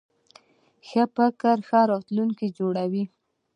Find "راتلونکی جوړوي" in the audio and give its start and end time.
1.91-3.03